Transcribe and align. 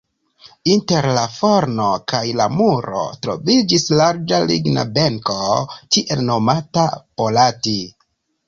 Inter 0.75 1.07
la 1.17 1.25
forno 1.33 1.89
kaj 2.13 2.21
la 2.39 2.47
muro 2.61 3.03
troviĝis 3.27 3.85
larĝa 4.01 4.41
ligna 4.53 4.89
benko, 4.97 5.39
tiel 5.97 6.25
nomata 6.33 6.91
"polati". 7.21 7.79